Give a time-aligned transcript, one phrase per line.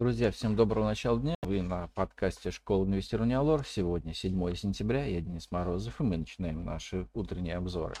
[0.00, 1.34] Друзья, всем доброго начала дня.
[1.42, 3.66] Вы на подкасте «Школа инвестирования Алор».
[3.66, 7.96] Сегодня 7 сентября, я Денис Морозов, и мы начинаем наши утренние обзоры.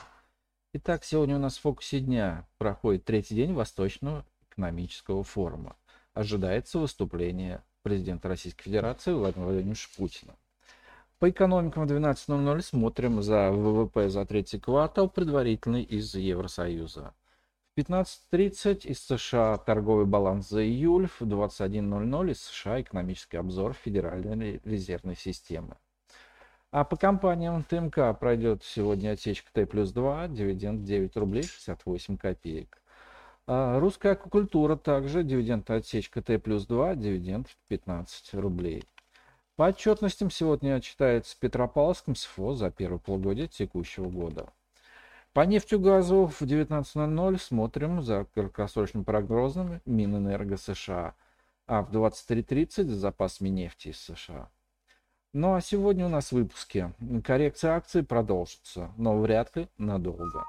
[0.74, 5.74] Итак, сегодня у нас в фокусе дня проходит третий день Восточного экономического форума.
[6.14, 10.36] Ожидается выступление президента Российской Федерации Владимира Владимировича Путина.
[11.18, 17.12] По экономикам в 12.00 смотрим за ВВП за третий квартал, предварительный из Евросоюза.
[17.78, 25.14] 15.30 из США торговый баланс за июль, в 21.00 из США экономический обзор Федеральной резервной
[25.14, 25.76] системы.
[26.72, 32.82] А по компаниям ТМК пройдет сегодня отсечка Т плюс 2, дивиденд 9 рублей 68 копеек.
[33.46, 38.82] А русская аквакультура также, дивиденд отсечка Т плюс 2, дивиденд 15 рублей.
[39.54, 44.52] По отчетностям сегодня отчитается Петропавловском СФО за первое полугодие текущего года.
[45.38, 51.14] По нефтегазу в 19.00 смотрим за краткосрочным прогнозом Минэнерго США,
[51.68, 54.50] а в 23.30 запасами нефти из США.
[55.32, 56.92] Ну а сегодня у нас в выпуске.
[57.22, 60.44] Коррекция акций продолжится, но вряд ли надолго.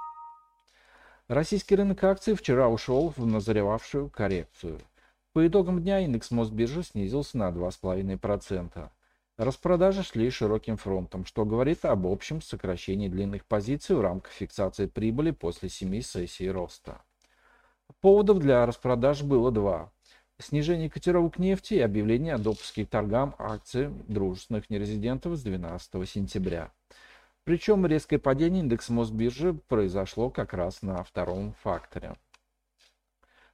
[1.28, 4.80] Российский рынок акций вчера ушел в назревавшую коррекцию.
[5.34, 8.90] По итогам дня индекс Мосбиржи снизился на 2,5%.
[9.40, 15.32] Распродажи шли широким фронтом, что говорит об общем сокращении длинных позиций в рамках фиксации прибыли
[15.32, 17.02] после семи сессий роста.
[18.02, 19.94] Поводов для распродаж было два.
[20.40, 26.70] Снижение котировок нефти и объявление о допуске к торгам акций дружественных нерезидентов с 12 сентября.
[27.45, 32.17] Причем резкое падение индекса Мосбиржи произошло как раз на втором факторе.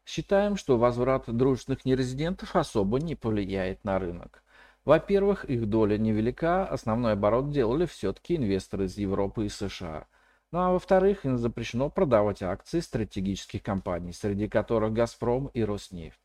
[0.04, 4.42] Считаем, что возврат дружественных нерезидентов особо не повлияет на рынок.
[4.86, 10.06] Во-первых, их доля невелика, основной оборот делали все-таки инвесторы из Европы и США.
[10.52, 16.20] Ну а во-вторых, им запрещено продавать акции стратегических компаний, среди которых «Газпром» и «Роснефть».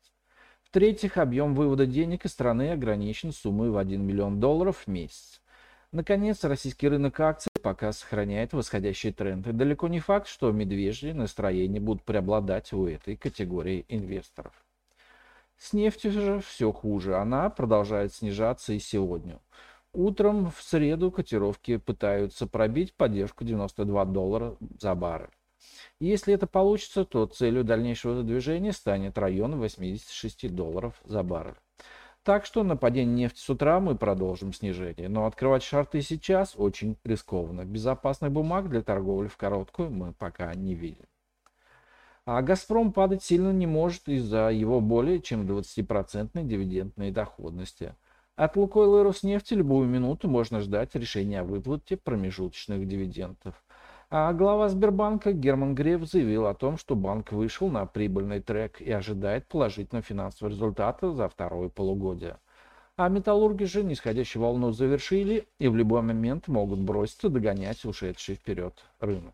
[0.63, 5.41] В-третьих, объем вывода денег из страны ограничен суммой в 1 миллион долларов в месяц.
[5.91, 9.45] Наконец, российский рынок акций пока сохраняет восходящий тренд.
[9.47, 14.53] И далеко не факт, что медвежьи настроения будут преобладать у этой категории инвесторов.
[15.61, 17.17] С нефтью же все хуже.
[17.17, 19.39] Она продолжает снижаться и сегодня.
[19.93, 25.29] Утром в среду котировки пытаются пробить поддержку 92 доллара за баррель.
[25.99, 31.59] Если это получится, то целью дальнейшего движения станет район 86 долларов за баррель.
[32.23, 35.09] Так что на падение нефти с утра мы продолжим снижение.
[35.09, 37.65] Но открывать шарты сейчас очень рискованно.
[37.65, 41.05] Безопасных бумаг для торговли в короткую мы пока не видим.
[42.23, 47.95] А «Газпром» падать сильно не может из-за его более чем 20% дивидендной доходности.
[48.35, 53.55] От «Лукойла» и «Роснефти» любую минуту можно ждать решения о выплате промежуточных дивидендов.
[54.11, 58.91] А глава Сбербанка Герман Греф заявил о том, что банк вышел на прибыльный трек и
[58.91, 62.37] ожидает положительного финансового результата за второе полугодие.
[62.97, 68.75] А металлурги же нисходящую волну завершили и в любой момент могут броситься догонять ушедший вперед
[68.99, 69.33] рынок.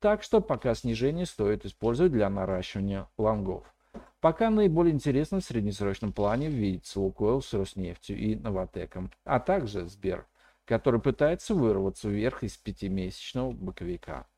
[0.00, 3.74] Так что пока снижение стоит использовать для наращивания лонгов.
[4.20, 10.26] Пока наиболее интересно в среднесрочном плане видится Лукойл с Роснефтью и Новотеком, а также Сбер,
[10.64, 14.28] который пытается вырваться вверх из пятимесячного боковика.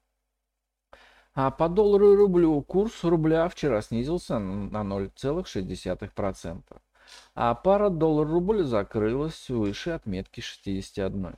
[1.34, 6.62] А по доллару и рублю курс рубля вчера снизился на 0,6%,
[7.34, 11.36] а пара доллар-рубль закрылась выше отметки 61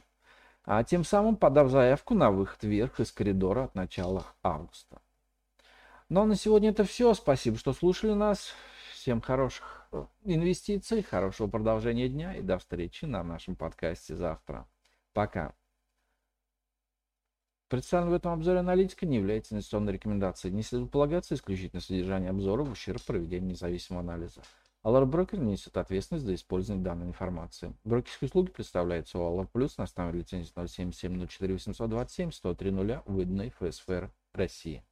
[0.64, 5.00] а тем самым подав заявку на выход вверх из коридора от начала августа.
[6.08, 7.14] Ну а на сегодня это все.
[7.14, 8.52] Спасибо, что слушали нас.
[8.92, 9.88] Всем хороших
[10.24, 14.68] инвестиций, хорошего продолжения дня и до встречи на нашем подкасте завтра.
[15.12, 15.54] Пока.
[17.68, 20.54] Представленная в этом обзоре аналитика не является инвестиционной рекомендацией.
[20.54, 24.42] Не следует полагаться исключительно содержание обзора в ущерб проведения независимого анализа.
[24.84, 27.72] Allure Broker несет ответственность за использование данной информации.
[27.84, 33.50] Брокерские услуги представляются у Allure Plus на основе лицензии 077 04 827 103 0, выданной
[33.50, 34.82] ФСФР России.